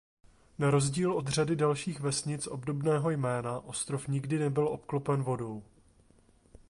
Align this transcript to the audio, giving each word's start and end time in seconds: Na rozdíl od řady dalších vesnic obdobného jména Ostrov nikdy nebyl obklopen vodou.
Na 0.59 0.71
rozdíl 0.71 1.13
od 1.13 1.27
řady 1.27 1.55
dalších 1.55 1.99
vesnic 1.99 2.47
obdobného 2.47 3.09
jména 3.09 3.59
Ostrov 3.59 4.07
nikdy 4.07 4.39
nebyl 4.39 4.67
obklopen 4.67 5.23
vodou. 5.23 5.63